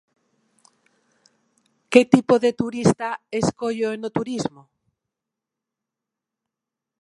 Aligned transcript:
Que 1.91 2.01
tipo 2.13 2.33
de 2.43 2.51
turista 2.61 3.09
escolle 3.41 3.85
o 3.87 3.93
enoturismo? 3.97 4.61